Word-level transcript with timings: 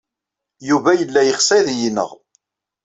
Yuba 0.67 0.89
yella 0.99 1.21
yeɣs 1.23 1.49
ad 1.57 1.67
iyi-ineɣ. 1.69 2.11